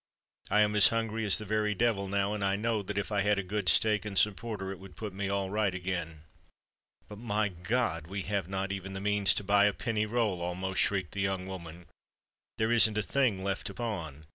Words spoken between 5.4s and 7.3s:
right again." "But,